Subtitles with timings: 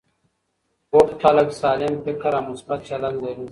[0.91, 3.45] بوخت خلک سالم فکر او مثبت چلند لري.